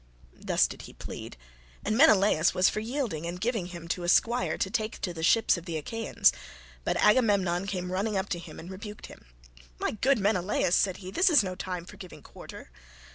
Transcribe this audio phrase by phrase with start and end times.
[0.39, 1.37] Thus did he plead,
[1.85, 5.21] and Menelaus was for yielding and giving him to a squire to take to the
[5.21, 6.33] ships of the Achaeans,
[6.83, 9.25] but Agamemnon came running up to him and rebuked him.
[9.77, 12.71] "My good Menelaus," said he, "this is no time for giving quarter.